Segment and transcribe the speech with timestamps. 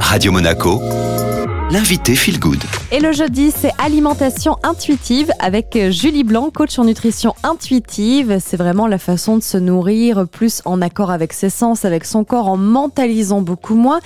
[0.00, 0.80] Radio Monaco,
[1.70, 2.62] l'invité Feel Good.
[2.92, 8.38] Et le jeudi, c'est alimentation intuitive avec Julie Blanc, coach en nutrition intuitive.
[8.40, 12.24] C'est vraiment la façon de se nourrir plus en accord avec ses sens, avec son
[12.24, 13.98] corps, en mentalisant beaucoup moins.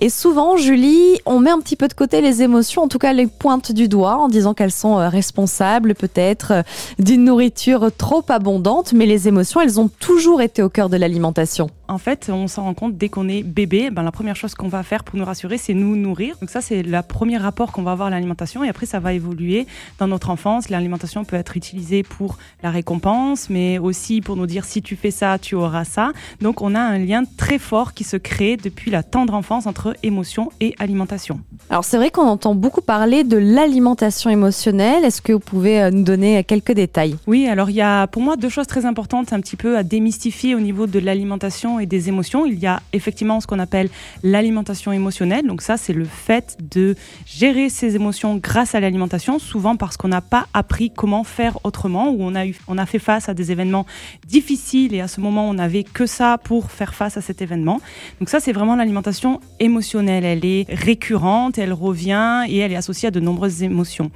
[0.00, 3.12] Et souvent, Julie, on met un petit peu de côté les émotions, en tout cas
[3.12, 6.62] les pointes du doigt, en disant qu'elles sont euh, responsables peut-être euh,
[6.98, 8.92] d'une nourriture trop abondante.
[8.92, 11.70] Mais les émotions, elles ont toujours été au cœur de l'alimentation.
[11.88, 14.68] En fait, on s'en rend compte dès qu'on est bébé, ben, la première chose qu'on
[14.68, 16.36] va faire pour nous rassurer, c'est nous nourrir.
[16.40, 18.64] Donc ça, c'est le premier rapport qu'on va avoir à l'alimentation.
[18.64, 19.66] Et après, ça va évoluer
[19.98, 20.68] dans notre enfance.
[20.68, 25.10] L'alimentation peut être utilisée pour la récompense, mais aussi pour nous dire si tu fais
[25.10, 26.12] ça, tu auras ça.
[26.40, 29.96] Donc on a un lien très fort qui se crée depuis la tendre enfance entre
[30.02, 31.40] émotion et alimentation.
[31.70, 35.04] Alors c'est vrai qu'on entend beaucoup parler de l'alimentation émotionnelle.
[35.04, 37.16] Est-ce que vous pouvez euh, nous donner quelques détails?
[37.26, 39.82] Oui, alors il y a pour moi deux choses très importantes un petit peu à
[39.82, 42.46] démystifier au niveau de l'alimentation et des émotions.
[42.46, 43.88] Il y a effectivement ce qu'on appelle
[44.22, 45.46] l'alimentation émotionnelle.
[45.46, 46.94] Donc ça, c'est le fait de
[47.26, 52.10] gérer ses émotions grâce à l'alimentation, souvent parce qu'on n'a pas appris comment faire autrement,
[52.10, 53.86] ou on a, eu, on a fait face à des événements
[54.26, 57.80] difficiles et à ce moment, on n'avait que ça pour faire face à cet événement.
[58.20, 60.24] Donc ça, c'est vraiment l'alimentation émotionnelle.
[60.24, 64.10] Elle est récurrente, elle revient et elle est associée à de nombreuses émotions.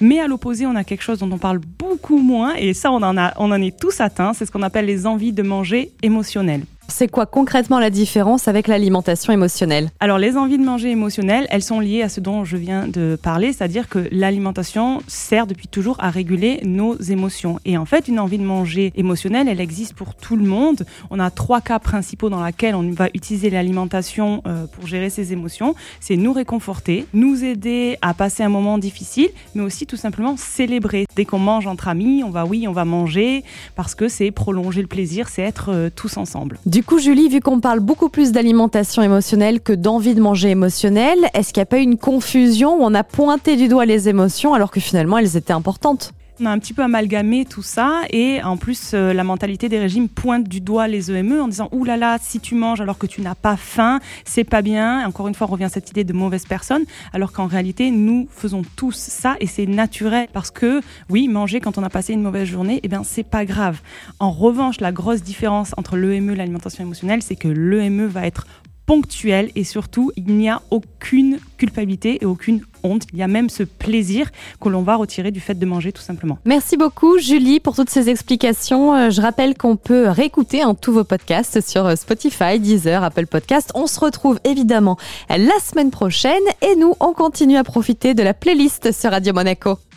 [0.00, 3.02] Mais à l'opposé, on a quelque chose dont on parle beaucoup moins, et ça, on
[3.02, 5.92] en, a, on en est tous atteints, c'est ce qu'on appelle les envies de manger
[6.02, 6.64] émotionnelles.
[6.98, 9.90] C'est quoi concrètement la différence avec l'alimentation émotionnelle?
[10.00, 13.18] Alors les envies de manger émotionnelles, elles sont liées à ce dont je viens de
[13.22, 17.60] parler, c'est-à-dire que l'alimentation sert depuis toujours à réguler nos émotions.
[17.66, 20.86] Et en fait, une envie de manger émotionnelle, elle existe pour tout le monde.
[21.10, 25.34] On a trois cas principaux dans lesquels on va utiliser l'alimentation euh, pour gérer ses
[25.34, 25.74] émotions.
[26.00, 31.04] C'est nous réconforter, nous aider à passer un moment difficile, mais aussi tout simplement célébrer.
[31.14, 34.80] Dès qu'on mange entre amis, on va oui, on va manger parce que c'est prolonger
[34.80, 36.58] le plaisir, c'est être euh, tous ensemble.
[36.64, 41.18] Du coup, Julie, vu qu'on parle beaucoup plus d'alimentation émotionnelle que d'envie de manger émotionnelle,
[41.34, 44.08] est-ce qu'il n'y a pas eu une confusion où on a pointé du doigt les
[44.08, 46.12] émotions alors que finalement elles étaient importantes?
[46.40, 49.78] On a un petit peu amalgamé tout ça et en plus euh, la mentalité des
[49.78, 52.98] régimes pointe du doigt les EME en disant oulala là là, si tu manges alors
[52.98, 55.06] que tu n'as pas faim c'est pas bien.
[55.06, 58.96] Encore une fois revient cette idée de mauvaise personne alors qu'en réalité nous faisons tous
[58.96, 62.80] ça et c'est naturel parce que oui manger quand on a passé une mauvaise journée
[62.82, 63.80] eh bien c'est pas grave.
[64.20, 68.46] En revanche la grosse différence entre l'EME et l'alimentation émotionnelle c'est que l'EME va être
[68.86, 73.02] ponctuel et surtout il n'y a aucune culpabilité et aucune honte.
[73.12, 74.30] Il y a même ce plaisir
[74.60, 76.38] que l'on va retirer du fait de manger tout simplement.
[76.44, 78.94] Merci beaucoup Julie pour toutes ces explications.
[78.94, 83.26] Euh, je rappelle qu'on peut réécouter un tous vos podcasts sur euh, Spotify, Deezer, Apple
[83.26, 83.72] Podcast.
[83.74, 84.96] On se retrouve évidemment
[85.28, 89.78] la semaine prochaine et nous on continue à profiter de la playlist sur Radio Monaco.